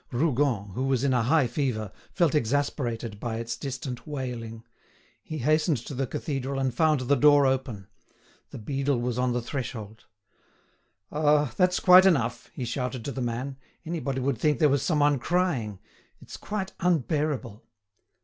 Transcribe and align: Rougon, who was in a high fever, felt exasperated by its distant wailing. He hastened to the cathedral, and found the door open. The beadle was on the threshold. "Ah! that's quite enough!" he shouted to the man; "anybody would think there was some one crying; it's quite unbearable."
Rougon, 0.11 0.69
who 0.73 0.85
was 0.85 1.03
in 1.03 1.13
a 1.13 1.21
high 1.21 1.45
fever, 1.45 1.91
felt 2.11 2.33
exasperated 2.33 3.19
by 3.19 3.35
its 3.37 3.55
distant 3.55 4.07
wailing. 4.07 4.63
He 5.21 5.37
hastened 5.37 5.77
to 5.85 5.93
the 5.93 6.07
cathedral, 6.07 6.59
and 6.59 6.73
found 6.73 7.01
the 7.01 7.13
door 7.15 7.45
open. 7.45 7.85
The 8.49 8.57
beadle 8.57 8.99
was 8.99 9.19
on 9.19 9.31
the 9.31 9.43
threshold. 9.43 10.05
"Ah! 11.11 11.53
that's 11.55 11.79
quite 11.79 12.07
enough!" 12.07 12.49
he 12.55 12.65
shouted 12.65 13.05
to 13.05 13.11
the 13.11 13.21
man; 13.21 13.57
"anybody 13.85 14.21
would 14.21 14.39
think 14.39 14.57
there 14.57 14.69
was 14.69 14.81
some 14.81 15.01
one 15.01 15.19
crying; 15.19 15.77
it's 16.19 16.35
quite 16.35 16.73
unbearable." 16.79 17.63